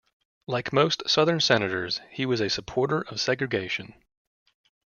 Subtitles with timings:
[0.47, 3.93] Like most Southern Senators, he was a supporter of segregation.